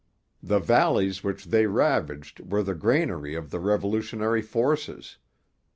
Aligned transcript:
The 0.41 0.57
valleys 0.57 1.23
which 1.23 1.45
they 1.45 1.67
ravaged 1.67 2.39
were 2.39 2.63
the 2.63 2.73
granary 2.73 3.35
of 3.35 3.51
the 3.51 3.59
revolutionary 3.59 4.41
forces. 4.41 5.17